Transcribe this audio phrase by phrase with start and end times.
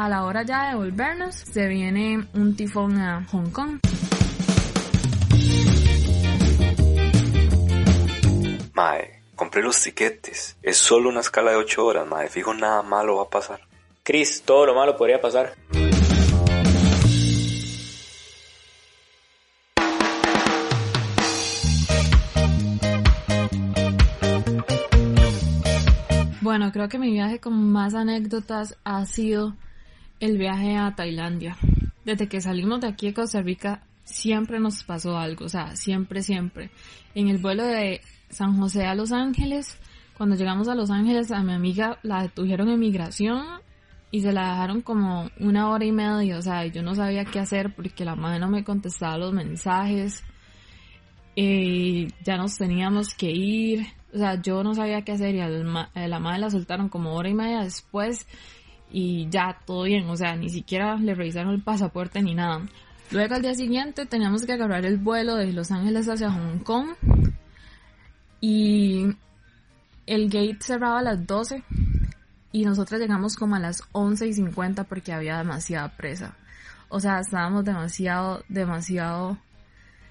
[0.00, 3.80] A la hora ya de volvernos, se viene un tifón a Hong Kong.
[8.72, 10.56] Mae, compré los tiquetes.
[10.62, 12.30] Es solo una escala de 8 horas, mae.
[12.30, 13.60] Fijo, nada malo va a pasar.
[14.02, 15.52] Chris, todo lo malo podría pasar.
[26.40, 29.56] Bueno, creo que mi viaje con más anécdotas ha sido
[30.20, 31.56] el viaje a Tailandia.
[32.04, 36.22] Desde que salimos de aquí de Costa Rica siempre nos pasó algo, o sea, siempre,
[36.22, 36.70] siempre.
[37.14, 39.78] En el vuelo de San José a Los Ángeles,
[40.16, 43.42] cuando llegamos a Los Ángeles a mi amiga la detuvieron en migración
[44.10, 47.38] y se la dejaron como una hora y media, o sea, yo no sabía qué
[47.38, 50.24] hacer porque la madre no me contestaba los mensajes.
[51.36, 55.48] Y ya nos teníamos que ir, o sea, yo no sabía qué hacer y a
[55.48, 58.26] la madre la soltaron como hora y media después
[58.90, 62.62] y ya todo bien, o sea, ni siquiera le revisaron el pasaporte ni nada.
[63.10, 66.90] Luego al día siguiente teníamos que agarrar el vuelo de Los Ángeles hacia Hong Kong
[68.40, 69.16] y
[70.06, 71.62] el gate cerraba a las 12
[72.52, 76.36] y nosotros llegamos como a las 11 y 50 porque había demasiada presa.
[76.88, 79.38] O sea, estábamos demasiado, demasiado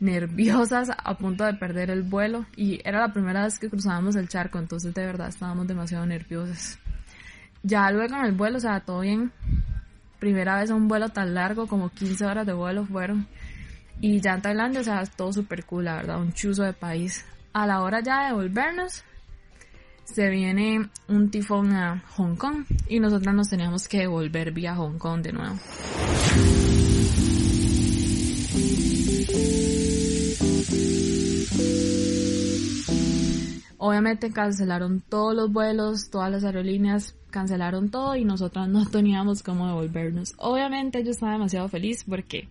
[0.00, 4.28] nerviosas a punto de perder el vuelo y era la primera vez que cruzábamos el
[4.28, 6.78] charco, entonces de verdad estábamos demasiado nerviosas.
[7.62, 9.32] Ya luego en el vuelo, o sea, todo bien.
[10.18, 13.26] Primera vez un vuelo tan largo, como 15 horas de vuelo fueron.
[14.00, 17.24] Y ya en Tailandia, o sea, todo súper cool, la verdad, un chuzo de país.
[17.52, 19.04] A la hora ya de volvernos,
[20.04, 24.98] se viene un tifón a Hong Kong y nosotros nos teníamos que volver vía Hong
[24.98, 25.56] Kong de nuevo.
[33.78, 39.66] Obviamente cancelaron todos los vuelos, todas las aerolíneas cancelaron todo y nosotros no teníamos cómo
[39.66, 40.34] devolvernos.
[40.36, 42.48] Obviamente yo estaba demasiado feliz porque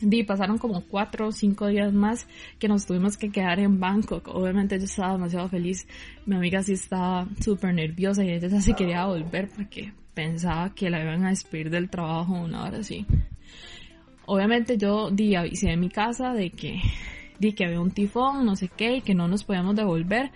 [0.00, 2.28] di, pasaron como cuatro o cinco días más
[2.60, 4.28] que nos tuvimos que quedar en Bangkok.
[4.28, 5.88] Obviamente yo estaba demasiado feliz.
[6.26, 11.02] Mi amiga sí estaba súper nerviosa y ella se quería volver porque pensaba que la
[11.02, 13.06] iban a despedir del trabajo una hora así.
[14.26, 16.80] Obviamente yo di, avisé en mi casa de que
[17.38, 20.30] di que había un tifón, no sé qué, y que no nos podíamos devolver.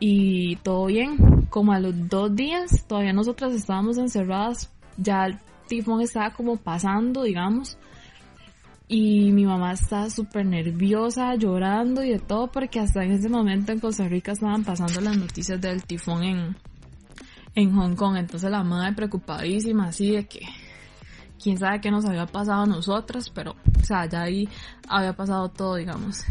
[0.00, 5.38] Y todo bien, como a los dos días, todavía nosotras estábamos encerradas, ya el
[5.68, 7.78] tifón estaba como pasando, digamos.
[8.86, 13.72] Y mi mamá estaba súper nerviosa, llorando y de todo, porque hasta en ese momento
[13.72, 16.56] en Costa Rica estaban pasando las noticias del tifón en,
[17.54, 18.16] en Hong Kong.
[18.16, 20.40] Entonces la madre preocupadísima, así de que
[21.42, 24.48] quién sabe qué nos había pasado a nosotras, pero, o sea, ya ahí
[24.88, 26.24] había pasado todo, digamos.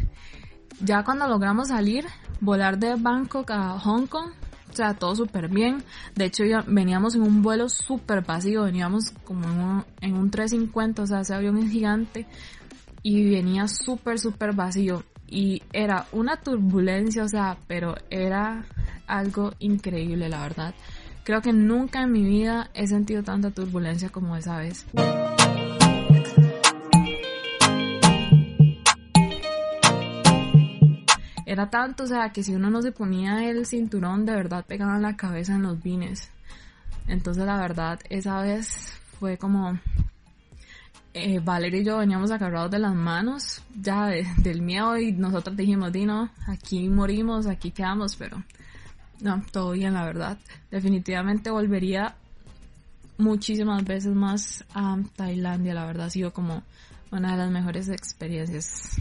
[0.82, 2.06] Ya cuando logramos salir,
[2.40, 4.32] volar de Bangkok a Hong Kong,
[4.72, 5.84] o sea, todo súper bien.
[6.16, 10.32] De hecho, ya veníamos en un vuelo súper vacío, veníamos como en un, en un
[10.32, 12.26] 350, o sea, ese avión es gigante,
[13.04, 15.04] y venía súper, súper vacío.
[15.28, 18.66] Y era una turbulencia, o sea, pero era
[19.08, 20.74] algo increíble, la verdad.
[21.24, 24.86] Creo que nunca en mi vida he sentido tanta turbulencia como esa vez.
[31.54, 35.04] Era tanto, o sea, que si uno no se ponía el cinturón, de verdad pegaban
[35.04, 36.32] la cabeza en los vines.
[37.08, 39.80] Entonces, la verdad, esa vez fue como...
[41.14, 45.92] Eh, Valeria y yo veníamos agarrados de las manos ya del miedo y nosotros dijimos,
[45.92, 48.44] Dino, aquí morimos, aquí quedamos, pero
[49.22, 50.40] no, todo bien, la verdad.
[50.72, 52.16] Definitivamente volvería
[53.20, 56.64] muchísimas veces más a Tailandia, la verdad ha sido como
[57.12, 58.98] una de las mejores experiencias.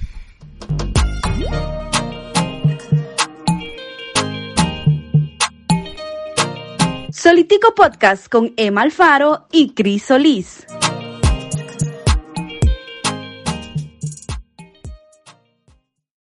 [7.23, 10.67] Solitico Podcast con Emma Alfaro y Cris Solís.